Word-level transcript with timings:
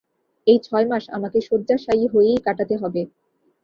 এই 0.47 0.59
ছয় 0.63 0.85
মাস 0.85 1.03
আমাকে 1.17 1.39
শয্যাশায়ী 1.47 2.05
হয়েই 2.13 2.39
কাটাতে 2.45 2.75
হবে। 2.81 3.01